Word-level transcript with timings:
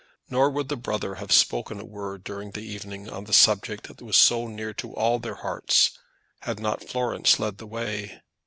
Nor 0.31 0.49
would 0.49 0.67
the 0.69 0.75
brother 0.77 1.13
have 1.21 1.31
spoken 1.31 1.79
a 1.79 1.85
word 1.85 2.23
during 2.23 2.49
the 2.49 2.63
evening 2.65 3.07
on 3.07 3.25
the 3.25 3.33
subject 3.33 3.83
that 3.87 4.01
was 4.01 4.17
so 4.17 4.47
near 4.47 4.73
to 4.73 4.95
all 4.95 5.19
their 5.19 5.35
hearts 5.35 5.91
had 6.39 6.59
not 6.59 6.83
Florence 6.83 7.37
led 7.37 7.59
the 7.59 7.67
way. 7.67 8.19